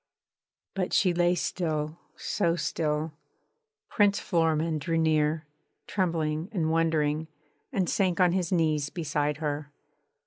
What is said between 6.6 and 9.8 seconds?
wondering, and sank on his knees beside her.